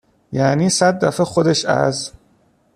یعنی 0.31 0.69
صد 0.69 1.05
دفه 1.05 1.23
خودش 1.25 1.65
از 1.65 2.11